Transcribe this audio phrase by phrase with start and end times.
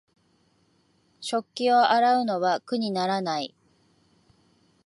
[1.19, 3.53] 食器を洗うのは苦にならない